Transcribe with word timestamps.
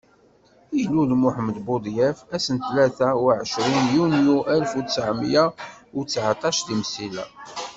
Ilul 0.81 1.11
Muḥemmed 1.21 1.57
budyaf 1.65 2.17
ass 2.35 2.47
n 2.55 2.57
tlata 2.65 3.09
u 3.21 3.23
ɛecrin 3.37 3.85
yunyu 3.95 4.37
alef 4.53 4.71
u 4.79 4.81
ttɛemya 4.85 5.43
u 5.97 5.99
tteɛṭac 6.05 6.57
di 6.65 6.75
Msila. 6.81 7.25